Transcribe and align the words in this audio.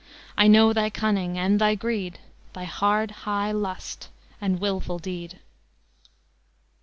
I 0.35 0.47
know 0.47 0.73
thy 0.73 0.89
cunning 0.89 1.37
and 1.37 1.61
thy 1.61 1.75
greed, 1.75 2.17
Thy 2.53 2.63
hard, 2.63 3.11
high 3.29 3.51
lust 3.51 4.09
and 4.41 4.59
willful 4.59 4.97
deed." 4.97 5.37